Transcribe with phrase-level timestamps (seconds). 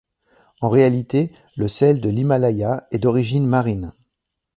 [0.61, 3.93] En réalité, le sel de l’Himalaya est d’origine marine.